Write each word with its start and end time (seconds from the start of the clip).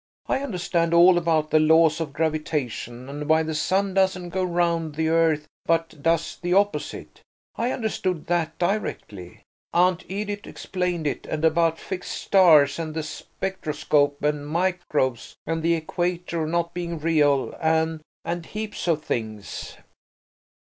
I 0.25 0.39
understand 0.39 0.95
all 0.95 1.15
about 1.19 1.51
the 1.51 1.59
laws 1.59 2.01
of 2.01 2.11
gravitation, 2.11 3.07
and 3.07 3.29
why 3.29 3.43
the 3.43 3.53
sun 3.53 3.93
doesn't 3.93 4.29
go 4.29 4.43
round 4.43 4.95
the 4.95 5.09
earth 5.09 5.45
but 5.67 6.01
does 6.01 6.37
the 6.41 6.55
opposite; 6.55 7.21
I 7.55 7.69
understood 7.69 8.25
that 8.25 8.57
directly 8.57 9.43
Aunt 9.73 10.03
Edith 10.09 10.47
explained 10.47 11.05
it, 11.05 11.27
and 11.27 11.45
about 11.45 11.77
fixed 11.77 12.13
stars, 12.13 12.79
and 12.79 12.95
the 12.95 13.03
spectroscope, 13.03 14.23
and 14.23 14.47
microbes, 14.47 15.35
and 15.45 15.61
the 15.61 15.75
Equator 15.75 16.47
not 16.47 16.73
being 16.73 16.97
real, 16.97 17.55
and–and 17.61 18.45
heaps 18.47 18.87
of 18.87 19.03
things." 19.03 19.77